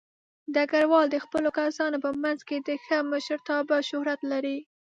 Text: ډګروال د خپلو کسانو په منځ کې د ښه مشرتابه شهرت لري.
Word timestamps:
ډګروال 0.53 1.07
د 1.11 1.15
خپلو 1.25 1.49
کسانو 1.59 1.97
په 2.05 2.09
منځ 2.23 2.39
کې 2.47 2.57
د 2.67 2.69
ښه 2.83 2.97
مشرتابه 3.11 3.77
شهرت 3.89 4.19
لري. 4.31 4.57